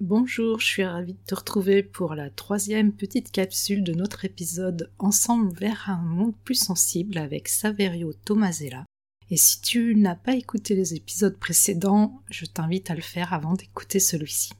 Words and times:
Bonjour, 0.00 0.60
je 0.60 0.64
suis 0.64 0.84
ravie 0.84 1.12
de 1.12 1.26
te 1.26 1.34
retrouver 1.34 1.82
pour 1.82 2.14
la 2.14 2.30
troisième 2.30 2.90
petite 2.90 3.30
capsule 3.30 3.84
de 3.84 3.92
notre 3.92 4.24
épisode 4.24 4.90
Ensemble 4.98 5.52
vers 5.52 5.90
un 5.90 6.00
monde 6.00 6.32
plus 6.42 6.54
sensible 6.54 7.18
avec 7.18 7.48
Saverio 7.48 8.14
Tomasella. 8.14 8.86
Et 9.28 9.36
si 9.36 9.60
tu 9.60 9.94
n'as 9.96 10.14
pas 10.14 10.36
écouté 10.36 10.74
les 10.74 10.94
épisodes 10.94 11.36
précédents, 11.36 12.22
je 12.30 12.46
t'invite 12.46 12.90
à 12.90 12.94
le 12.94 13.02
faire 13.02 13.34
avant 13.34 13.52
d'écouter 13.52 14.00
celui-ci. 14.00 14.54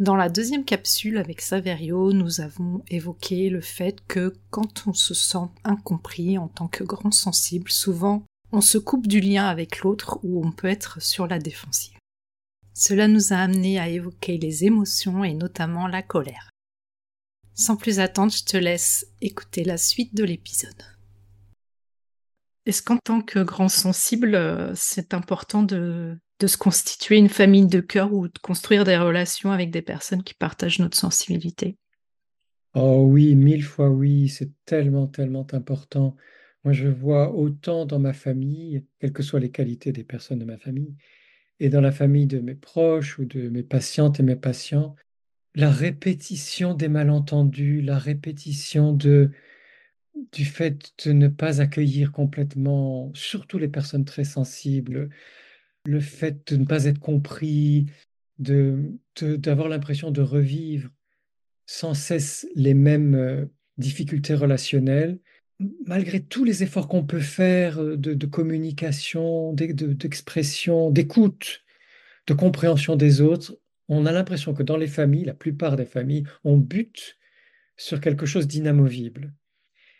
Dans 0.00 0.16
la 0.16 0.28
deuxième 0.28 0.64
capsule 0.64 1.18
avec 1.18 1.40
Saverio, 1.40 2.12
nous 2.12 2.40
avons 2.40 2.82
évoqué 2.88 3.50
le 3.50 3.60
fait 3.60 4.00
que 4.08 4.34
quand 4.50 4.88
on 4.88 4.92
se 4.92 5.14
sent 5.14 5.46
incompris 5.62 6.36
en 6.36 6.48
tant 6.48 6.66
que 6.66 6.82
grand 6.82 7.12
sensible, 7.12 7.70
souvent 7.70 8.24
on 8.50 8.60
se 8.60 8.78
coupe 8.78 9.06
du 9.06 9.20
lien 9.20 9.46
avec 9.46 9.82
l'autre 9.82 10.18
ou 10.24 10.44
on 10.44 10.50
peut 10.50 10.66
être 10.66 11.00
sur 11.00 11.28
la 11.28 11.38
défensive. 11.38 11.97
Cela 12.80 13.08
nous 13.08 13.32
a 13.32 13.38
amené 13.38 13.80
à 13.80 13.88
évoquer 13.88 14.38
les 14.38 14.64
émotions 14.64 15.24
et 15.24 15.34
notamment 15.34 15.88
la 15.88 16.00
colère. 16.00 16.50
Sans 17.52 17.76
plus 17.76 17.98
attendre, 17.98 18.30
je 18.30 18.44
te 18.44 18.56
laisse 18.56 19.04
écouter 19.20 19.64
la 19.64 19.76
suite 19.76 20.14
de 20.14 20.22
l'épisode. 20.22 20.84
Est-ce 22.66 22.84
qu'en 22.84 22.98
tant 22.98 23.20
que 23.20 23.40
grand 23.40 23.68
sensible, 23.68 24.36
euh, 24.36 24.70
c'est 24.76 25.12
important 25.12 25.64
de, 25.64 26.16
de 26.38 26.46
se 26.46 26.56
constituer 26.56 27.16
une 27.16 27.28
famille 27.28 27.66
de 27.66 27.80
cœur 27.80 28.12
ou 28.12 28.28
de 28.28 28.38
construire 28.40 28.84
des 28.84 28.96
relations 28.96 29.50
avec 29.50 29.72
des 29.72 29.82
personnes 29.82 30.22
qui 30.22 30.34
partagent 30.34 30.78
notre 30.78 30.96
sensibilité? 30.96 31.76
Oh 32.76 33.06
oui, 33.08 33.34
mille 33.34 33.64
fois 33.64 33.90
oui, 33.90 34.28
c'est 34.28 34.52
tellement, 34.64 35.08
tellement 35.08 35.48
important. 35.52 36.14
Moi, 36.62 36.74
je 36.74 36.86
vois 36.86 37.34
autant 37.34 37.86
dans 37.86 37.98
ma 37.98 38.12
famille, 38.12 38.86
quelles 39.00 39.12
que 39.12 39.24
soient 39.24 39.40
les 39.40 39.50
qualités 39.50 39.90
des 39.90 40.04
personnes 40.04 40.38
de 40.38 40.44
ma 40.44 40.58
famille, 40.58 40.94
et 41.60 41.68
dans 41.68 41.80
la 41.80 41.92
famille 41.92 42.26
de 42.26 42.38
mes 42.40 42.54
proches 42.54 43.18
ou 43.18 43.24
de 43.24 43.48
mes 43.48 43.62
patientes 43.62 44.20
et 44.20 44.22
mes 44.22 44.36
patients, 44.36 44.94
la 45.54 45.70
répétition 45.70 46.74
des 46.74 46.88
malentendus, 46.88 47.82
la 47.82 47.98
répétition 47.98 48.92
du 48.92 49.32
fait 50.44 50.92
de 51.04 51.12
ne 51.12 51.28
pas 51.28 51.60
accueillir 51.60 52.12
complètement, 52.12 53.10
surtout 53.14 53.58
les 53.58 53.68
personnes 53.68 54.04
très 54.04 54.24
sensibles, 54.24 55.08
le 55.84 56.00
fait 56.00 56.52
de 56.52 56.56
ne 56.56 56.64
pas 56.64 56.84
être 56.84 57.00
compris, 57.00 57.86
d'avoir 58.38 59.68
l'impression 59.68 60.10
de 60.10 60.20
revivre 60.20 60.90
sans 61.66 61.94
cesse 61.94 62.46
les 62.54 62.74
mêmes 62.74 63.14
euh, 63.14 63.46
difficultés 63.76 64.34
relationnelles, 64.34 65.18
malgré 65.86 66.20
tous 66.20 66.44
les 66.44 66.62
efforts 66.62 66.88
qu'on 66.88 67.04
peut 67.04 67.20
faire 67.20 67.82
euh, 67.82 67.96
de, 67.96 68.26
communication, 68.26 69.52
d'expression, 69.52 70.90
d'écoute, 70.90 71.64
de 72.26 72.34
compréhension 72.34 72.96
des 72.96 73.20
autres, 73.20 73.58
on 73.88 74.06
a 74.06 74.12
l'impression 74.12 74.54
que 74.54 74.62
dans 74.62 74.76
les 74.76 74.86
familles, 74.86 75.24
la 75.24 75.34
plupart 75.34 75.76
des 75.76 75.86
familles, 75.86 76.24
on 76.44 76.56
bute 76.56 77.16
sur 77.76 78.00
quelque 78.00 78.26
chose 78.26 78.46
d'inamovible. 78.46 79.32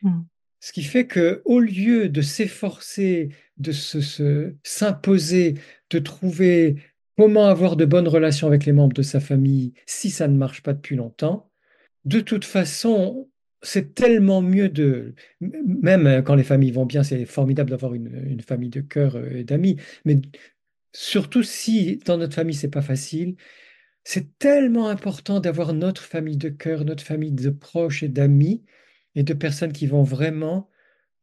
Hmm. 0.02 0.22
Ce 0.60 0.72
qui 0.72 0.82
fait 0.82 1.06
que 1.06 1.40
au 1.44 1.60
lieu 1.60 2.08
de 2.08 2.20
s'efforcer, 2.20 3.30
de 3.56 3.72
se, 3.72 4.54
s'imposer, 4.62 5.54
de 5.90 5.98
trouver 5.98 6.76
comment 7.16 7.46
avoir 7.46 7.76
de 7.76 7.84
bonnes 7.84 8.08
relations 8.08 8.46
avec 8.46 8.66
les 8.66 8.72
membres 8.72 8.94
de 8.94 9.02
sa 9.02 9.20
famille 9.20 9.72
si 9.86 10.10
ça 10.10 10.28
ne 10.28 10.36
marche 10.36 10.62
pas 10.62 10.74
depuis 10.74 10.96
longtemps, 10.96 11.50
de 12.04 12.20
toute 12.20 12.44
façon, 12.44 13.28
c'est 13.62 13.94
tellement 13.94 14.40
mieux 14.40 14.68
de, 14.68 15.14
même 15.40 16.22
quand 16.24 16.34
les 16.34 16.44
familles 16.44 16.70
vont 16.70 16.86
bien, 16.86 17.02
c'est 17.02 17.24
formidable 17.24 17.70
d'avoir 17.70 17.94
une, 17.94 18.40
famille 18.46 18.70
de 18.70 18.80
cœur 18.80 19.16
euh, 19.16 19.30
et 19.30 19.44
d'amis, 19.44 19.76
mais 20.04 20.20
surtout 20.92 21.42
si 21.42 21.96
dans 22.04 22.18
notre 22.18 22.34
famille 22.34 22.54
c'est 22.54 22.70
pas 22.70 22.82
facile, 22.82 23.36
c'est 24.04 24.38
tellement 24.38 24.88
important 24.88 25.40
d'avoir 25.40 25.74
notre 25.74 26.02
famille 26.02 26.36
de 26.36 26.48
cœur, 26.48 26.84
notre 26.84 27.04
famille 27.04 27.32
de 27.32 27.50
proches 27.50 28.02
et 28.02 28.08
d'amis 28.08 28.64
et 29.14 29.22
de 29.22 29.34
personnes 29.34 29.72
qui 29.72 29.86
vont 29.86 30.02
vraiment 30.02 30.70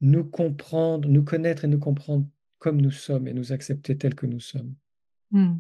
nous 0.02 0.24
comprendre, 0.24 1.08
nous 1.10 1.24
connaître 1.24 1.66
et 1.66 1.68
nous 1.68 1.80
comprendre 1.80 2.28
comme 2.60 2.82
nous 2.82 2.92
sommes 2.92 3.28
et 3.28 3.34
nous 3.34 3.54
accepter 3.54 3.98
tels 3.98 4.16
que 4.16 4.26
nous 4.26 4.40
sommes. 4.40 4.76
Hmm. 5.32 5.56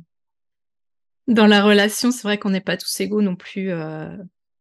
Dans 1.27 1.47
la 1.47 1.63
relation, 1.63 2.11
c'est 2.11 2.23
vrai 2.23 2.37
qu'on 2.37 2.51
n'est 2.51 2.61
pas 2.61 2.77
tous 2.77 2.99
égaux 2.99 3.21
non 3.21 3.35
plus. 3.35 3.71
Euh, 3.71 4.15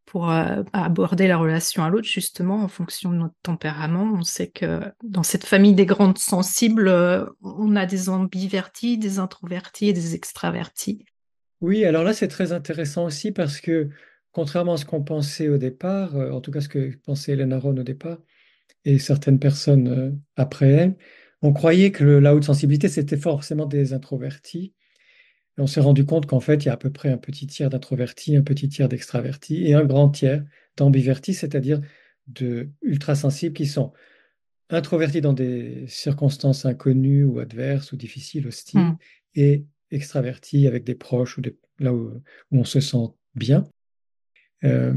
pour 0.07 0.31
euh, 0.31 0.63
aborder 0.73 1.27
la 1.27 1.39
relation 1.39 1.83
à 1.83 1.91
l'autre, 1.91 2.09
justement, 2.09 2.63
en 2.63 2.69
fonction 2.69 3.11
de 3.11 3.17
notre 3.17 3.35
tempérament. 3.43 4.13
On 4.15 4.23
sait 4.23 4.49
que 4.49 4.81
dans 5.03 5.23
cette 5.23 5.45
famille 5.45 5.75
des 5.75 5.87
grandes 5.87 6.19
sensibles, 6.19 6.89
euh, 6.89 7.25
on 7.43 7.75
a 7.77 7.87
des 7.87 8.09
ambivertis, 8.09 8.99
des 8.99 9.19
introvertis 9.19 9.89
et 9.89 9.93
des 9.93 10.15
extravertis. 10.15 11.05
Oui, 11.61 11.85
alors 11.85 12.05
là, 12.05 12.13
c'est 12.13 12.29
très 12.29 12.53
intéressant 12.53 13.07
aussi 13.07 13.33
parce 13.33 13.61
que, 13.61 13.89
contrairement 14.33 14.75
à 14.75 14.77
ce 14.77 14.85
qu'on 14.85 15.03
pensait 15.03 15.49
au 15.49 15.59
départ, 15.59 16.17
euh, 16.17 16.31
en 16.31 16.41
tout 16.41 16.51
cas 16.51 16.61
ce 16.61 16.69
que 16.69 16.95
pensait 17.05 17.33
Hélène 17.33 17.53
Aron 17.53 17.77
au 17.77 17.83
départ, 17.83 18.19
et 18.85 18.99
certaines 18.99 19.39
personnes 19.39 20.21
après 20.37 20.69
elle, 20.69 20.97
on 21.41 21.55
croyait 21.55 21.91
que 21.91 22.05
la 22.05 22.35
haute 22.35 22.45
sensibilité, 22.45 22.89
c'était 22.89 23.17
forcément 23.17 23.65
des 23.65 23.95
introvertis 23.95 24.75
on 25.59 25.67
s'est 25.67 25.81
rendu 25.81 26.05
compte 26.05 26.27
qu'en 26.27 26.41
fait, 26.41 26.65
il 26.65 26.67
y 26.67 26.69
a 26.69 26.73
à 26.73 26.77
peu 26.77 26.91
près 26.91 27.11
un 27.11 27.17
petit 27.17 27.47
tiers 27.47 27.71
d'introvertis, 27.71 28.37
un 28.37 28.43
petit 28.43 28.69
tiers 28.69 28.89
d'extravertis 28.89 29.67
et 29.67 29.75
un 29.75 29.85
grand 29.85 30.09
tiers 30.09 30.45
d'ambivertis, 30.77 31.35
c'est-à-dire 31.35 31.81
de 32.27 32.71
ultrasensibles 32.83 33.55
qui 33.55 33.67
sont 33.67 33.93
introvertis 34.71 35.21
dans 35.21 35.33
des 35.33 35.85
circonstances 35.87 36.65
inconnues 36.65 37.25
ou 37.25 37.39
adverses 37.39 37.93
ou 37.93 37.97
difficiles, 37.97 38.47
hostiles, 38.47 38.81
hmm. 38.81 38.97
et 39.37 39.65
extravertis 39.91 40.67
avec 40.67 40.85
des 40.85 40.95
proches 40.95 41.39
ou 41.39 41.43
là 41.79 41.93
où, 41.93 42.23
on 42.51 42.65
se 42.65 42.81
sent 42.81 43.09
bien. 43.35 43.65
Euh, 44.65 44.95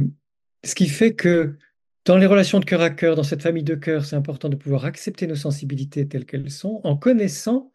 ce 0.63 0.73
qui 0.73 0.87
fait 0.87 1.13
que 1.13 1.57
dans 2.05 2.17
les 2.17 2.25
relations 2.25 2.59
de 2.59 2.65
cœur 2.65 2.81
à 2.81 2.89
cœur, 2.89 3.15
dans 3.15 3.23
cette 3.23 3.41
famille 3.41 3.63
de 3.63 3.75
cœur, 3.75 4.05
c'est 4.05 4.15
important 4.15 4.49
de 4.49 4.55
pouvoir 4.55 4.85
accepter 4.85 5.27
nos 5.27 5.35
sensibilités 5.35 6.07
telles 6.07 6.25
qu'elles 6.25 6.49
sont 6.49 6.81
en 6.83 6.95
connaissant 6.95 7.71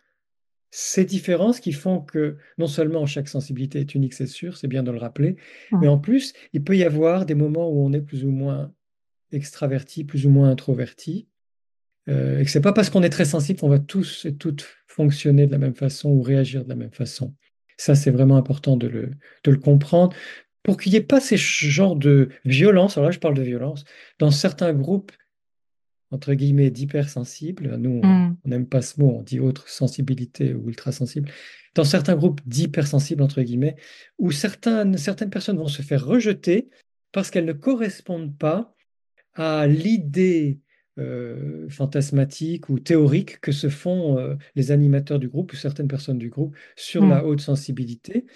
ces 0.74 1.04
différences 1.04 1.60
qui 1.60 1.72
font 1.72 2.00
que 2.00 2.38
non 2.56 2.66
seulement 2.66 3.04
chaque 3.04 3.28
sensibilité 3.28 3.78
est 3.78 3.94
unique, 3.94 4.14
c'est 4.14 4.26
sûr, 4.26 4.56
c'est 4.56 4.68
bien 4.68 4.82
de 4.82 4.90
le 4.90 4.96
rappeler, 4.96 5.36
mais 5.70 5.86
en 5.86 5.98
plus, 5.98 6.32
il 6.54 6.64
peut 6.64 6.76
y 6.76 6.82
avoir 6.82 7.26
des 7.26 7.34
moments 7.34 7.70
où 7.70 7.84
on 7.84 7.92
est 7.92 8.00
plus 8.00 8.24
ou 8.24 8.30
moins 8.30 8.72
extraverti, 9.32 10.04
plus 10.04 10.24
ou 10.24 10.30
moins 10.30 10.50
introverti, 10.50 11.28
euh, 12.08 12.40
et 12.40 12.44
que 12.44 12.50
c'est 12.50 12.62
pas 12.62 12.72
parce 12.72 12.88
qu'on 12.88 13.02
est 13.02 13.10
très 13.10 13.26
sensible 13.26 13.60
qu'on 13.60 13.68
va 13.68 13.78
tous 13.78 14.24
et 14.24 14.34
toutes 14.34 14.66
fonctionner 14.86 15.46
de 15.46 15.52
la 15.52 15.58
même 15.58 15.74
façon 15.74 16.08
ou 16.08 16.22
réagir 16.22 16.64
de 16.64 16.70
la 16.70 16.74
même 16.74 16.90
façon. 16.90 17.34
Ça, 17.76 17.94
c'est 17.94 18.10
vraiment 18.10 18.38
important 18.38 18.78
de 18.78 18.86
le, 18.86 19.10
de 19.44 19.50
le 19.50 19.58
comprendre 19.58 20.16
pour 20.62 20.78
qu'il 20.78 20.92
n'y 20.92 20.96
ait 20.96 21.02
pas 21.02 21.20
ces 21.20 21.36
genres 21.36 21.96
de 21.96 22.30
violence, 22.46 22.96
alors 22.96 23.08
là 23.08 23.12
je 23.12 23.18
parle 23.18 23.34
de 23.34 23.42
violence, 23.42 23.84
dans 24.18 24.30
certains 24.30 24.72
groupes 24.72 25.12
entre 26.12 26.34
guillemets, 26.34 26.70
d'hypersensibles. 26.70 27.76
Nous, 27.76 28.00
mm. 28.02 28.36
on 28.44 28.48
n'aime 28.48 28.66
pas 28.66 28.82
ce 28.82 29.00
mot, 29.00 29.16
on 29.18 29.22
dit 29.22 29.40
autre 29.40 29.68
sensibilité 29.68 30.54
ou 30.54 30.68
ultrasensible. 30.68 31.30
Dans 31.74 31.84
certains 31.84 32.16
groupes 32.16 32.40
d'hypersensibles, 32.46 33.22
entre 33.22 33.42
guillemets, 33.42 33.76
où 34.18 34.30
certaines, 34.30 34.98
certaines 34.98 35.30
personnes 35.30 35.56
vont 35.56 35.68
se 35.68 35.82
faire 35.82 36.04
rejeter 36.04 36.68
parce 37.12 37.30
qu'elles 37.30 37.46
ne 37.46 37.52
correspondent 37.52 38.36
pas 38.36 38.74
à 39.34 39.66
l'idée 39.66 40.60
euh, 40.98 41.70
fantasmatique 41.70 42.68
ou 42.68 42.78
théorique 42.78 43.40
que 43.40 43.50
se 43.50 43.70
font 43.70 44.18
euh, 44.18 44.34
les 44.54 44.72
animateurs 44.72 45.18
du 45.18 45.28
groupe 45.28 45.54
ou 45.54 45.56
certaines 45.56 45.88
personnes 45.88 46.18
du 46.18 46.28
groupe 46.28 46.54
sur 46.76 47.06
la 47.06 47.22
mm. 47.22 47.26
haute 47.26 47.40
sensibilité, 47.40 48.26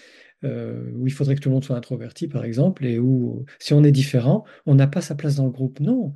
euh, 0.43 0.91
où 0.95 1.05
il 1.05 1.13
faudrait 1.13 1.35
que 1.35 1.41
tout 1.41 1.49
le 1.49 1.53
monde 1.53 1.63
soit 1.63 1.75
introverti, 1.75 2.27
par 2.27 2.43
exemple, 2.43 2.85
et 2.85 2.97
où 2.97 3.45
si 3.59 3.73
on 3.73 3.83
est 3.83 3.91
différent, 3.91 4.43
on 4.65 4.73
n'a 4.73 4.87
pas 4.87 5.01
sa 5.01 5.13
place 5.13 5.35
dans 5.35 5.45
le 5.45 5.51
groupe. 5.51 5.79
Non, 5.79 6.13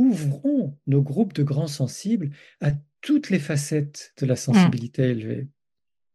ouvrons 0.00 0.78
nos 0.86 1.02
groupes 1.02 1.34
de 1.34 1.42
grands 1.42 1.66
sensibles 1.66 2.30
à 2.60 2.72
toutes 3.02 3.30
les 3.30 3.38
facettes 3.38 4.12
de 4.18 4.26
la 4.26 4.36
sensibilité 4.36 5.02
mmh. 5.02 5.10
élevée. 5.10 5.48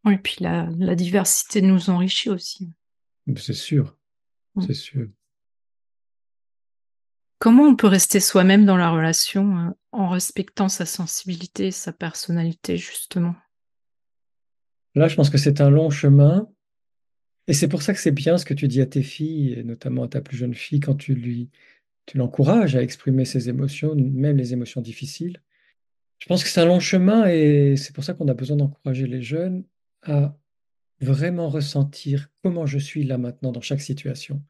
Oui, 0.05 0.17
puis 0.17 0.37
la, 0.39 0.67
diversité 0.95 1.61
nous 1.61 1.89
enrichit 1.89 2.29
aussi. 2.29 2.69
C'est 3.37 3.53
sûr, 3.53 3.97
mmh. 4.55 4.61
c'est 4.67 4.73
sûr. 4.73 5.07
Comment 7.39 7.63
on 7.63 7.75
peut 7.75 7.87
rester 7.87 8.19
soi-même 8.19 8.65
dans 8.65 8.77
la 8.77 8.89
relation 8.89 9.57
euh, 9.57 9.69
en 9.91 10.09
respectant 10.09 10.69
sa 10.69 10.85
sensibilité, 10.85 11.69
sa 11.71 11.91
personnalité, 11.91 12.77
justement? 12.77 13.35
Là, 14.95 15.07
je 15.07 15.15
pense 15.15 15.29
que 15.29 15.37
c'est 15.37 15.61
un 15.61 15.69
long 15.69 15.89
chemin. 15.89 16.47
Et 17.47 17.53
c'est 17.53 17.67
pour 17.67 17.83
ça 17.83 17.93
que 17.93 17.99
c'est 17.99 18.11
bien 18.11 18.37
ce 18.37 18.45
que 18.45 18.55
tu 18.55 18.67
dis 18.67 18.81
à 18.81 18.87
tes 18.87 19.03
filles, 19.03 19.53
et 19.53 19.63
notamment 19.63 20.03
à 20.03 20.07
ta 20.07 20.21
plus 20.21 20.37
jeune 20.37 20.55
fille, 20.55 20.79
quand 20.79 20.95
tu 20.95 21.13
lui 21.13 21.49
tu 22.05 22.17
l'encourages 22.17 22.75
à 22.75 22.81
exprimer 22.81 23.25
ses 23.25 23.49
émotions, 23.49 23.95
même 23.95 24.37
les 24.37 24.53
émotions 24.53 24.81
difficiles. 24.81 25.41
Je 26.19 26.27
pense 26.27 26.43
que 26.43 26.49
c'est 26.49 26.61
un 26.61 26.65
long 26.65 26.79
chemin 26.79 27.27
et 27.27 27.75
c'est 27.77 27.93
pour 27.93 28.03
ça 28.03 28.13
qu'on 28.13 28.27
a 28.27 28.33
besoin 28.33 28.57
d'encourager 28.57 29.07
les 29.07 29.21
jeunes 29.21 29.63
à 30.03 30.37
vraiment 31.01 31.49
ressentir 31.49 32.29
comment 32.43 32.65
je 32.65 32.79
suis 32.79 33.03
là 33.03 33.17
maintenant 33.17 33.51
dans 33.51 33.61
chaque 33.61 33.81
situation. 33.81 34.41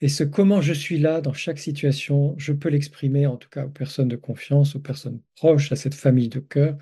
Et 0.00 0.08
ce 0.08 0.24
comment 0.24 0.62
je 0.62 0.72
suis 0.72 0.98
là 0.98 1.20
dans 1.20 1.34
chaque 1.34 1.58
situation, 1.58 2.34
je 2.38 2.52
peux 2.52 2.70
l'exprimer 2.70 3.26
en 3.26 3.36
tout 3.36 3.50
cas 3.50 3.66
aux 3.66 3.70
personnes 3.70 4.08
de 4.08 4.16
confiance, 4.16 4.74
aux 4.74 4.80
personnes 4.80 5.20
proches, 5.36 5.70
à 5.72 5.76
cette 5.76 5.94
famille 5.94 6.28
de 6.28 6.40
cœur, 6.40 6.78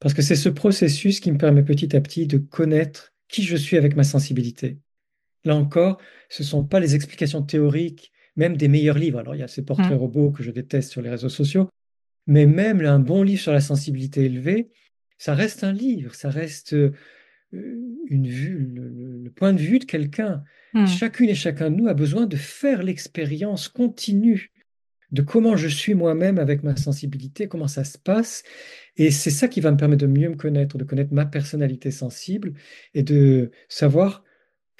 parce 0.00 0.14
que 0.14 0.22
c'est 0.22 0.36
ce 0.36 0.50
processus 0.50 1.20
qui 1.20 1.32
me 1.32 1.38
permet 1.38 1.62
petit 1.62 1.96
à 1.96 2.00
petit 2.00 2.26
de 2.26 2.38
connaître 2.38 3.14
qui 3.26 3.42
je 3.42 3.56
suis 3.56 3.76
avec 3.76 3.96
ma 3.96 4.04
sensibilité. 4.04 4.78
Là 5.44 5.56
encore, 5.56 5.98
ce 6.28 6.42
ne 6.42 6.46
sont 6.46 6.64
pas 6.64 6.78
les 6.78 6.94
explications 6.94 7.42
théoriques, 7.42 8.12
même 8.38 8.56
des 8.56 8.68
meilleurs 8.68 8.98
livres. 8.98 9.18
Alors, 9.18 9.34
il 9.34 9.40
y 9.40 9.42
a 9.42 9.48
ces 9.48 9.64
portraits 9.64 9.90
Mm. 9.92 10.04
robots 10.04 10.30
que 10.30 10.42
je 10.42 10.50
déteste 10.50 10.90
sur 10.90 11.02
les 11.02 11.10
réseaux 11.10 11.28
sociaux, 11.28 11.68
mais 12.26 12.46
même 12.46 12.80
un 12.84 12.98
bon 13.00 13.22
livre 13.22 13.42
sur 13.42 13.52
la 13.52 13.60
sensibilité 13.60 14.24
élevée, 14.24 14.70
ça 15.18 15.34
reste 15.34 15.64
un 15.64 15.72
livre, 15.72 16.14
ça 16.14 16.30
reste 16.30 16.72
euh, 16.74 16.92
une 17.52 18.26
vue, 18.28 18.70
le, 18.74 18.88
le- 18.88 19.18
le 19.24 19.30
point 19.30 19.52
de 19.52 19.58
vue 19.60 19.78
de 19.78 19.84
quelqu'un. 19.84 20.42
Mm. 20.74 20.86
Chacune 20.86 21.28
et 21.28 21.34
chacun 21.34 21.70
de 21.70 21.76
nous 21.76 21.88
a 21.88 21.94
besoin 21.94 22.26
de 22.26 22.36
faire 22.36 22.82
l'expérience 22.82 23.68
continue 23.68 24.50
de 25.10 25.22
comment 25.22 25.56
je 25.56 25.68
suis 25.68 25.94
moi-même 25.94 26.38
avec 26.38 26.62
ma 26.62 26.76
sensibilité, 26.76 27.48
comment 27.48 27.66
ça 27.68 27.82
se 27.84 27.96
passe. 27.98 28.42
Et 28.96 29.10
c'est 29.10 29.30
ça 29.30 29.48
qui 29.48 29.60
va 29.62 29.70
me 29.72 29.76
permettre 29.78 30.02
de 30.06 30.12
mieux 30.12 30.28
me 30.28 30.36
connaître, 30.36 30.76
de 30.76 30.84
connaître 30.84 31.14
ma 31.14 31.24
personnalité 31.24 31.90
sensible 31.90 32.52
et 32.92 33.02
de 33.02 33.50
savoir 33.70 34.22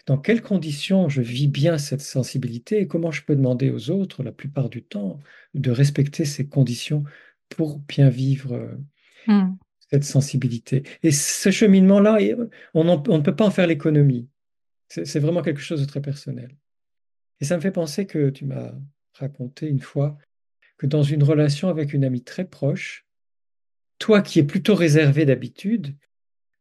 dans 0.09 0.17
quelles 0.17 0.41
conditions 0.41 1.11
je 1.11 1.21
vis 1.21 1.49
bien 1.49 1.77
cette 1.77 2.01
sensibilité 2.01 2.81
et 2.81 2.87
comment 2.87 3.11
je 3.11 3.23
peux 3.23 3.37
demander 3.37 3.71
aux 3.71 3.91
autres, 3.91 4.23
la 4.23 4.33
plupart 4.33 4.71
du 4.71 4.83
temps, 4.83 5.21
de 5.53 5.71
respecter 5.71 6.25
ces 6.25 6.49
conditions 6.49 7.05
pour 7.51 7.79
bien 7.81 8.09
vivre 8.09 8.55
euh, 8.55 8.75
Mm. 9.27 9.57
cette 9.91 10.05
sensibilité. 10.05 10.85
Et 11.03 11.13
ce 11.13 11.51
cheminement-là, 11.51 12.17
on, 12.73 12.89
en- 12.89 13.03
on 13.09 13.19
ne 13.19 13.23
peut 13.23 13.37
pas 13.37 13.45
en 13.45 13.51
faire 13.51 13.67
l'économie. 13.67 14.27
C'est 14.89 15.05
c'est 15.05 15.21
vraiment 15.21 15.43
quelque 15.43 15.61
chose 15.61 15.83
de 15.83 15.87
très 15.87 16.01
personnel. 16.01 16.57
Et 17.41 17.45
ça 17.45 17.57
me 17.57 17.61
fait 17.61 17.71
penser 17.71 18.07
que 18.07 18.31
tu 18.31 18.47
m'as 18.47 18.73
raconté 19.13 19.67
une 19.67 19.81
fois 19.81 20.17
que 20.79 20.87
dans 20.87 21.03
une 21.03 21.23
relation 21.23 21.69
avec 21.69 21.93
une 21.93 22.05
amie 22.05 22.23
très 22.25 22.47
proche, 22.47 23.05
toi 23.99 24.23
qui 24.23 24.39
es 24.39 24.45
plutôt 24.45 24.75
réservé 24.75 25.27
d'habitude, 25.27 25.95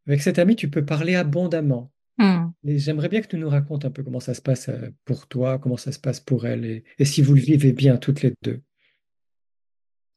avec 0.06 0.22
cette 0.22 0.40
amie, 0.40 0.58
tu 0.58 0.70
peux 0.70 0.84
parler 0.84 1.16
abondamment. 1.16 1.94
Mm. 2.18 2.48
Et 2.66 2.80
j'aimerais 2.80 3.10
bien 3.10 3.22
que 3.22 3.28
tu 3.28 3.38
nous 3.38 3.50
racontes 3.50 3.86
un 3.86 3.92
peu 3.92 4.04
comment 4.04 4.20
ça 4.20 4.34
se 4.34 4.42
passe 4.42 4.70
euh, 4.70 4.90
pour 5.06 5.28
toi, 5.28 5.60
comment 5.60 5.78
ça 5.78 5.92
se 5.92 6.00
passe 6.00 6.20
pour 6.20 6.46
elle, 6.46 6.66
et, 6.66 6.84
et 6.98 7.06
si 7.06 7.22
vous 7.22 7.36
le 7.36 7.42
vivez 7.42 7.74
bien 7.74 7.98
toutes 7.98 8.22
les 8.22 8.34
deux. 8.42 8.62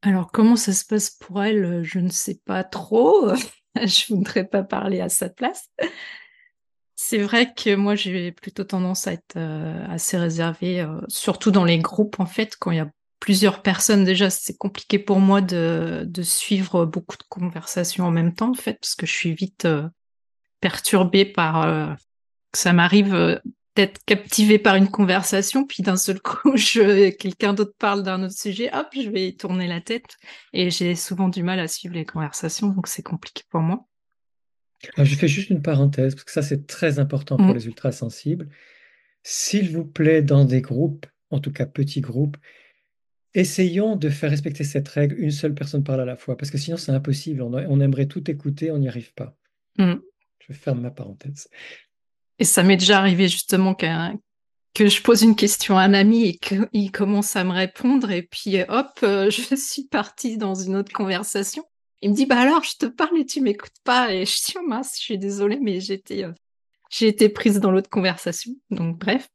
Alors, 0.02 0.32
comment 0.32 0.56
ça 0.56 0.72
se 0.72 0.84
passe 0.84 1.10
pour 1.10 1.42
elle, 1.42 1.64
euh, 1.64 1.84
je 1.84 1.98
ne 1.98 2.08
sais 2.08 2.40
pas 2.44 2.64
trop. 2.64 3.30
Je 3.76 4.12
voudrais 4.12 4.44
pas 4.44 4.64
parler 4.64 5.00
à 5.00 5.08
sa 5.08 5.28
place. 5.28 5.70
C'est 7.02 7.22
vrai 7.22 7.54
que 7.54 7.74
moi, 7.74 7.94
j'ai 7.94 8.30
plutôt 8.30 8.62
tendance 8.62 9.06
à 9.06 9.14
être 9.14 9.36
euh, 9.36 9.86
assez 9.88 10.18
réservée, 10.18 10.82
euh, 10.82 11.00
surtout 11.08 11.50
dans 11.50 11.64
les 11.64 11.78
groupes, 11.78 12.20
en 12.20 12.26
fait, 12.26 12.56
quand 12.56 12.72
il 12.72 12.76
y 12.76 12.80
a 12.80 12.90
plusieurs 13.20 13.62
personnes, 13.62 14.04
déjà, 14.04 14.28
c'est 14.28 14.56
compliqué 14.56 14.98
pour 14.98 15.18
moi 15.18 15.40
de, 15.40 16.04
de 16.06 16.22
suivre 16.22 16.84
beaucoup 16.84 17.16
de 17.16 17.22
conversations 17.30 18.04
en 18.04 18.10
même 18.10 18.34
temps, 18.34 18.50
en 18.50 18.54
fait, 18.54 18.74
parce 18.74 18.94
que 18.94 19.06
je 19.06 19.12
suis 19.12 19.34
vite 19.34 19.64
euh, 19.64 19.88
perturbée 20.60 21.24
par... 21.24 21.62
euh, 21.62 21.94
ça 22.54 22.72
m'arrive 22.72 23.14
euh, 23.14 23.38
d'être 23.76 24.04
captivée 24.04 24.58
par 24.58 24.74
une 24.76 24.90
conversation, 24.90 25.64
puis 25.66 25.82
d'un 25.82 25.96
seul 25.96 26.20
coup, 26.20 26.52
je, 26.56 27.10
quelqu'un 27.10 27.54
d'autre 27.54 27.74
parle 27.78 28.02
d'un 28.02 28.22
autre 28.24 28.34
sujet, 28.36 28.70
hop, 28.74 28.88
je 28.94 29.08
vais 29.08 29.32
tourner 29.32 29.68
la 29.68 29.80
tête, 29.80 30.16
et 30.52 30.70
j'ai 30.70 30.94
souvent 30.96 31.28
du 31.28 31.42
mal 31.42 31.60
à 31.60 31.68
suivre 31.68 31.94
les 31.94 32.04
conversations, 32.04 32.68
donc 32.68 32.88
c'est 32.88 33.02
compliqué 33.02 33.44
pour 33.50 33.60
moi. 33.60 33.86
Alors, 34.96 35.06
je 35.06 35.14
fais 35.16 35.28
juste 35.28 35.50
une 35.50 35.62
parenthèse, 35.62 36.14
parce 36.14 36.24
que 36.24 36.32
ça, 36.32 36.42
c'est 36.42 36.66
très 36.66 36.98
important 36.98 37.40
pour 37.42 37.52
Mm. 37.52 37.54
les 37.54 37.66
ultrasensibles. 37.66 38.48
S'il 39.22 39.70
vous 39.70 39.84
plaît, 39.84 40.22
dans 40.22 40.44
des 40.44 40.62
groupes, 40.62 41.06
en 41.30 41.40
tout 41.40 41.52
cas 41.52 41.66
petits 41.66 42.00
groupes, 42.00 42.36
essayons 43.34 43.96
de 43.96 44.08
faire 44.10 44.30
respecter 44.30 44.64
cette 44.64 44.88
règle, 44.88 45.16
une 45.18 45.30
seule 45.30 45.54
personne 45.54 45.84
parle 45.84 46.00
à 46.00 46.04
la 46.04 46.16
fois, 46.16 46.36
parce 46.36 46.50
que 46.50 46.58
sinon, 46.58 46.76
c'est 46.76 46.92
impossible. 46.92 47.42
On, 47.42 47.52
on 47.54 47.80
aimerait 47.80 48.06
tout 48.06 48.28
écouter, 48.30 48.70
on 48.70 48.78
n'y 48.78 48.88
arrive 48.88 49.12
pas. 49.14 49.36
Mm. 49.78 49.94
Je 50.40 50.52
ferme 50.52 50.80
ma 50.80 50.90
parenthèse. 50.90 51.48
Et 52.38 52.44
ça 52.44 52.62
m'est 52.62 52.76
déjà 52.76 52.98
arrivé 52.98 53.28
justement 53.28 53.74
que 53.74 54.88
je 54.88 55.02
pose 55.02 55.22
une 55.22 55.36
question 55.36 55.78
à 55.78 55.82
un 55.82 55.94
ami 55.94 56.24
et 56.26 56.38
qu'il 56.38 56.90
commence 56.90 57.36
à 57.36 57.44
me 57.44 57.52
répondre 57.52 58.10
et 58.10 58.22
puis 58.22 58.62
hop, 58.68 58.90
euh, 59.02 59.30
je 59.30 59.54
suis 59.54 59.84
partie 59.84 60.38
dans 60.38 60.54
une 60.54 60.76
autre 60.76 60.92
conversation. 60.92 61.64
Il 62.02 62.10
me 62.10 62.14
dit, 62.14 62.24
bah 62.24 62.40
alors, 62.40 62.64
je 62.64 62.76
te 62.78 62.86
parle 62.86 63.18
et 63.18 63.26
tu 63.26 63.42
m'écoutes 63.42 63.78
pas. 63.84 64.12
Et 64.14 64.24
je 64.24 64.36
dis, 64.36 64.54
oh 64.58 64.66
mince, 64.66 64.94
je 64.96 65.02
suis 65.02 65.18
désolée, 65.18 65.58
mais 65.60 65.80
j'étais, 65.80 66.24
euh, 66.24 66.32
j'ai 66.88 67.08
été 67.08 67.28
prise 67.28 67.60
dans 67.60 67.70
l'autre 67.70 67.90
conversation. 67.90 68.52
Donc 68.70 68.98
bref. 68.98 69.28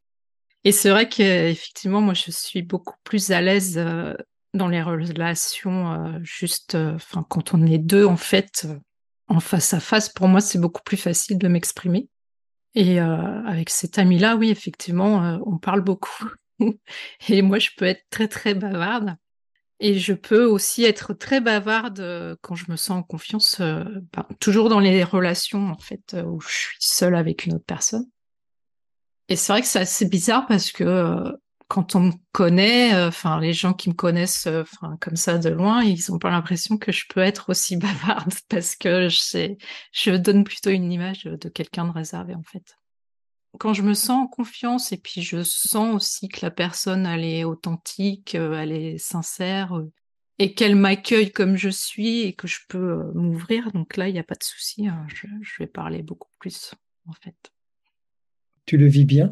Et 0.64 0.72
c'est 0.72 0.90
vrai 0.90 1.08
qu'effectivement, 1.08 2.02
moi, 2.02 2.16
je 2.16 2.32
suis 2.32 2.64
beaucoup 2.64 2.96
plus 3.04 3.32
à 3.32 3.40
l'aise 3.40 3.78
euh, 3.78 4.16
dans 4.56 4.68
les 4.68 4.82
relations, 4.82 5.94
euh, 5.94 6.20
juste, 6.24 6.74
euh, 6.76 6.96
enfin, 6.96 7.24
quand 7.30 7.54
on 7.54 7.64
est 7.66 7.78
deux, 7.78 8.06
en 8.06 8.18
fait, 8.18 8.66
euh, 8.66 8.80
en 9.28 9.40
face 9.40 9.74
à 9.74 9.80
face, 9.80 10.10
pour 10.10 10.28
moi, 10.28 10.42
c'est 10.42 10.60
beaucoup 10.60 10.84
plus 10.84 10.98
facile 10.98 11.38
de 11.38 11.48
m'exprimer. 11.48 12.10
Et 12.76 13.00
euh, 13.00 13.44
avec 13.46 13.70
cet 13.70 13.98
ami-là, 13.98 14.36
oui, 14.36 14.50
effectivement, 14.50 15.24
euh, 15.24 15.38
on 15.46 15.58
parle 15.58 15.82
beaucoup. 15.82 16.30
Et 17.30 17.42
moi, 17.42 17.60
je 17.60 17.70
peux 17.78 17.86
être 17.86 18.06
très, 18.10 18.28
très 18.28 18.54
bavarde. 18.54 19.16
Et 19.80 20.00
je 20.00 20.14
peux 20.14 20.46
aussi 20.46 20.84
être 20.84 21.14
très 21.14 21.42
bavarde 21.42 22.00
euh, 22.00 22.36
quand 22.42 22.56
je 22.56 22.72
me 22.72 22.78
sens 22.78 23.00
en 23.00 23.04
confiance, 23.04 23.60
euh, 23.60 23.84
ben, 24.14 24.26
toujours 24.40 24.70
dans 24.70 24.80
les 24.80 25.04
relations, 25.04 25.70
en 25.70 25.78
fait, 25.78 26.14
euh, 26.14 26.24
où 26.24 26.40
je 26.40 26.48
suis 26.50 26.78
seule 26.80 27.16
avec 27.16 27.46
une 27.46 27.56
autre 27.56 27.66
personne. 27.66 28.06
Et 29.28 29.36
c'est 29.36 29.52
vrai 29.52 29.62
que 29.62 29.68
c'est 29.68 29.80
assez 29.80 30.06
bizarre 30.06 30.46
parce 30.48 30.72
que 30.72 30.84
euh, 30.84 31.32
quand 31.68 31.96
on 31.96 32.00
me 32.02 32.12
connaît, 32.32 32.94
euh, 32.94 33.08
enfin, 33.08 33.40
les 33.40 33.54
gens 33.54 33.74
qui 33.74 33.90
me 33.90 33.96
connaissent 33.96 34.48
euh, 34.48 34.64
comme 35.02 35.16
ça 35.16 35.38
de 35.38 35.50
loin, 35.50 35.84
ils 35.84 36.12
ont 36.12 36.20
pas 36.20 36.30
l'impression 36.30 36.78
que 36.78 36.92
je 36.92 37.06
peux 37.10 37.22
être 37.22 37.50
aussi 37.50 37.78
bavarde 37.78 38.34
parce 38.50 38.76
que 38.76 39.10
je, 39.10 39.56
je 39.92 40.12
donne 40.12 40.44
plutôt 40.44 40.70
une 40.70 40.92
image 40.92 41.24
de 41.24 41.50
quelqu'un 41.50 41.86
de 41.86 41.92
réservé, 41.92 42.36
en 42.36 42.44
fait 42.44 42.76
quand 43.58 43.74
je 43.74 43.82
me 43.82 43.94
sens 43.94 44.26
en 44.26 44.28
confiance 44.28 44.92
et 44.92 44.98
puis 44.98 45.22
je 45.22 45.44
sens 45.44 45.96
aussi 45.96 46.28
que 46.28 46.40
la 46.42 46.52
personne 46.52 47.06
elle 47.06 47.24
est 47.24 47.44
authentique, 47.44 48.36
euh, 48.36 48.54
elle 48.54 48.72
est 48.72 48.98
sincère 48.98 49.82
et 50.40 50.54
qu'elle 50.54 50.76
m'accueille 50.76 51.32
comme 51.32 51.56
je 51.56 51.70
suis 51.70 52.22
et 52.22 52.34
que 52.34 52.48
je 52.48 52.60
peux 52.68 53.12
m'ouvrir, 53.14 53.72
donc 53.72 53.98
là 53.98 54.10
il 54.10 54.14
n'y 54.14 54.20
a 54.20 54.24
pas 54.24 54.36
de 54.36 54.44
souci, 54.44 54.88
hein, 54.88 55.06
je, 55.08 55.28
je 55.42 55.54
vais 55.60 55.68
parler 55.68 56.04
beaucoup 56.04 56.30
plus 56.40 56.74
en 57.08 57.14
fait. 57.14 57.52
Tu 58.66 58.78
le 58.78 58.88
vis 58.88 59.06
bien? 59.06 59.32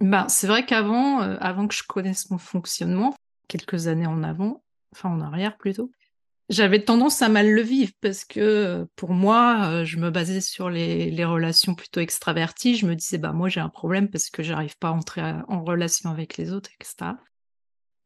Ben, 0.00 0.28
c'est 0.28 0.46
vrai 0.46 0.64
qu'avant, 0.64 1.22
euh, 1.22 1.36
avant 1.40 1.68
que 1.68 1.74
je 1.74 1.82
connaisse 1.82 2.30
mon 2.30 2.38
fonctionnement, 2.38 3.14
quelques 3.48 3.86
années 3.86 4.06
en 4.06 4.22
avant, 4.22 4.62
enfin 4.92 5.10
en 5.10 5.20
arrière 5.20 5.58
plutôt, 5.58 5.92
j'avais 6.48 6.82
tendance 6.82 7.22
à 7.22 7.28
mal 7.28 7.50
le 7.50 7.62
vivre 7.62 7.92
parce 8.00 8.24
que 8.24 8.40
euh, 8.40 8.84
pour 8.96 9.12
moi, 9.12 9.66
euh, 9.66 9.84
je 9.84 9.98
me 9.98 10.10
basais 10.10 10.40
sur 10.40 10.70
les, 10.70 11.24
relations 11.24 11.74
plutôt 11.74 12.00
extraverties. 12.00 12.76
Je 12.76 12.86
me 12.86 12.96
disais, 12.96 13.18
bah 13.18 13.32
moi 13.32 13.48
j'ai 13.50 13.60
un 13.60 13.68
problème 13.68 14.08
parce 14.08 14.30
que 14.30 14.42
j'arrive 14.42 14.76
pas 14.78 14.88
à 14.88 14.92
entrer 14.92 15.22
en 15.48 15.62
relation 15.62 16.10
avec 16.10 16.38
les 16.38 16.50
autres, 16.52 16.70
etc. 16.80 17.12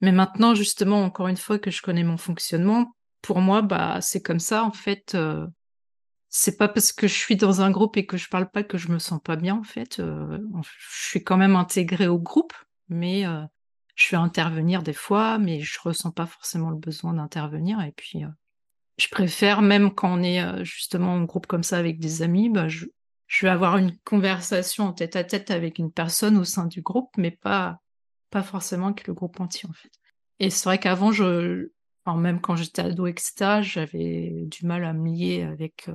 Mais 0.00 0.12
maintenant, 0.12 0.54
justement, 0.54 1.04
encore 1.04 1.28
une 1.28 1.36
fois 1.36 1.58
que 1.58 1.70
je 1.70 1.80
connais 1.80 2.04
mon 2.04 2.18
fonctionnement, 2.18 2.94
pour 3.22 3.40
moi, 3.40 3.62
bah 3.62 4.00
c'est 4.02 4.20
comme 4.20 4.40
ça 4.40 4.64
en 4.64 4.72
fait. 4.72 5.16
C'est 6.36 6.56
pas 6.56 6.66
parce 6.66 6.92
que 6.92 7.06
je 7.06 7.14
suis 7.14 7.36
dans 7.36 7.60
un 7.60 7.70
groupe 7.70 7.96
et 7.96 8.06
que 8.06 8.16
je 8.16 8.28
parle 8.28 8.50
pas 8.50 8.64
que 8.64 8.76
je 8.76 8.88
me 8.88 8.98
sens 8.98 9.20
pas 9.22 9.36
bien 9.36 9.54
en 9.54 9.62
fait. 9.62 10.00
Euh, 10.00 10.40
je 10.64 11.08
suis 11.08 11.22
quand 11.22 11.36
même 11.36 11.54
intégrée 11.54 12.08
au 12.08 12.18
groupe, 12.18 12.52
mais 12.88 13.24
euh, 13.24 13.44
je 13.94 14.10
vais 14.10 14.16
intervenir 14.16 14.82
des 14.82 14.94
fois, 14.94 15.38
mais 15.38 15.60
je 15.60 15.78
ressens 15.80 16.10
pas 16.10 16.26
forcément 16.26 16.70
le 16.70 16.76
besoin 16.76 17.14
d'intervenir. 17.14 17.80
Et 17.82 17.92
puis, 17.92 18.24
euh, 18.24 18.28
je 18.98 19.06
préfère, 19.10 19.62
même 19.62 19.94
quand 19.94 20.12
on 20.12 20.24
est 20.24 20.64
justement 20.64 21.14
en 21.14 21.22
groupe 21.22 21.46
comme 21.46 21.62
ça 21.62 21.78
avec 21.78 22.00
des 22.00 22.22
amis, 22.22 22.48
bah, 22.48 22.66
je, 22.66 22.86
vais 23.42 23.48
avoir 23.48 23.76
une 23.76 23.96
conversation 23.98 24.86
en 24.86 24.92
tête 24.92 25.14
à 25.14 25.22
tête 25.22 25.52
avec 25.52 25.78
une 25.78 25.92
personne 25.92 26.36
au 26.36 26.44
sein 26.44 26.66
du 26.66 26.82
groupe, 26.82 27.10
mais 27.16 27.30
pas, 27.30 27.78
pas 28.30 28.42
forcément 28.42 28.86
avec 28.86 29.06
le 29.06 29.14
groupe 29.14 29.38
entier 29.38 29.68
en 29.68 29.72
fait. 29.72 29.92
Et 30.40 30.50
c'est 30.50 30.64
vrai 30.64 30.80
qu'avant, 30.80 31.12
je, 31.12 31.68
même 32.08 32.40
quand 32.40 32.56
j'étais 32.56 32.82
ado, 32.82 33.06
etc., 33.06 33.62
j'avais 33.62 34.46
du 34.46 34.66
mal 34.66 34.84
à 34.84 34.92
me 34.92 35.08
lier 35.08 35.42
avec 35.42 35.88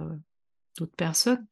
d'autres 0.79 0.95
personnes. 0.95 1.45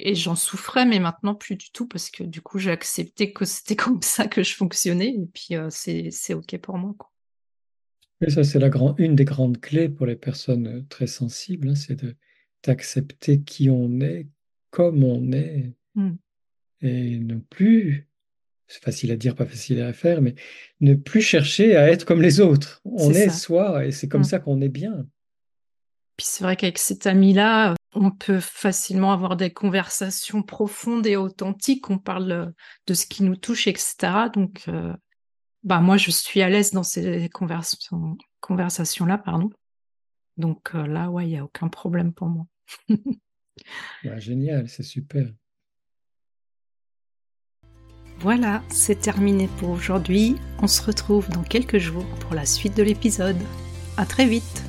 Et 0.00 0.14
j'en 0.14 0.36
souffrais, 0.36 0.86
mais 0.86 1.00
maintenant 1.00 1.34
plus 1.34 1.56
du 1.56 1.70
tout, 1.72 1.86
parce 1.88 2.10
que 2.10 2.22
du 2.22 2.40
coup, 2.40 2.58
j'ai 2.58 2.70
accepté 2.70 3.32
que 3.32 3.44
c'était 3.44 3.74
comme 3.84 4.00
ça 4.02 4.26
que 4.28 4.42
je 4.42 4.54
fonctionnais, 4.54 5.08
et 5.14 5.26
puis 5.32 5.56
euh, 5.56 5.68
c'est, 5.70 6.10
c'est 6.12 6.34
OK 6.34 6.56
pour 6.58 6.78
moi. 6.78 6.94
Quoi. 6.98 7.10
Et 8.20 8.30
ça, 8.30 8.44
c'est 8.44 8.58
la 8.58 8.68
grand- 8.68 8.96
une 8.98 9.14
des 9.16 9.24
grandes 9.24 9.60
clés 9.60 9.88
pour 9.88 10.06
les 10.06 10.16
personnes 10.16 10.66
euh, 10.68 10.82
très 10.88 11.06
sensibles, 11.06 11.68
hein, 11.70 11.74
c'est 11.74 11.96
de 11.96 12.14
d'accepter 12.64 13.40
qui 13.42 13.70
on 13.70 14.00
est, 14.00 14.26
comme 14.70 15.04
on 15.04 15.32
est, 15.32 15.72
Mm. 15.94 16.16
et 16.82 17.18
ne 17.20 17.36
plus, 17.36 18.08
c'est 18.66 18.82
facile 18.82 19.10
à 19.12 19.16
dire, 19.16 19.34
pas 19.36 19.46
facile 19.46 19.80
à 19.82 19.92
faire, 19.92 20.20
mais 20.22 20.34
ne 20.80 20.94
plus 20.94 21.22
chercher 21.22 21.76
à 21.76 21.88
être 21.90 22.04
comme 22.04 22.20
les 22.22 22.40
autres. 22.40 22.80
On 22.84 23.12
est 23.12 23.30
soi, 23.30 23.86
et 23.86 23.90
c'est 23.92 24.08
comme 24.08 24.20
Mm. 24.22 24.24
ça 24.24 24.38
qu'on 24.40 24.60
est 24.60 24.68
bien. 24.68 25.06
Puis 26.16 26.26
c'est 26.28 26.42
vrai 26.44 26.56
qu'avec 26.56 26.78
cet 26.78 27.06
ami-là, 27.06 27.74
on 27.98 28.10
peut 28.10 28.40
facilement 28.40 29.12
avoir 29.12 29.36
des 29.36 29.52
conversations 29.52 30.42
profondes 30.42 31.06
et 31.06 31.16
authentiques. 31.16 31.90
On 31.90 31.98
parle 31.98 32.32
euh, 32.32 32.46
de 32.86 32.94
ce 32.94 33.06
qui 33.06 33.22
nous 33.24 33.36
touche, 33.36 33.66
etc. 33.66 33.96
Donc, 34.32 34.64
euh, 34.68 34.94
bah 35.64 35.80
moi, 35.80 35.96
je 35.96 36.10
suis 36.10 36.40
à 36.40 36.48
l'aise 36.48 36.70
dans 36.70 36.84
ces 36.84 37.28
conversations, 37.30 38.16
conversations-là, 38.40 39.18
pardon. 39.18 39.50
Donc 40.36 40.74
euh, 40.74 40.86
là, 40.86 41.10
ouais, 41.10 41.26
il 41.26 41.30
n'y 41.30 41.38
a 41.38 41.44
aucun 41.44 41.68
problème 41.68 42.12
pour 42.12 42.28
moi. 42.28 42.46
Ouais, 42.88 42.98
génial, 44.20 44.68
c'est 44.68 44.84
super. 44.84 45.26
Voilà, 48.20 48.62
c'est 48.68 49.00
terminé 49.00 49.48
pour 49.58 49.70
aujourd'hui. 49.70 50.36
On 50.60 50.66
se 50.66 50.82
retrouve 50.82 51.28
dans 51.30 51.44
quelques 51.44 51.78
jours 51.78 52.06
pour 52.20 52.34
la 52.34 52.46
suite 52.46 52.76
de 52.76 52.82
l'épisode. 52.82 53.38
À 53.96 54.06
très 54.06 54.26
vite 54.26 54.67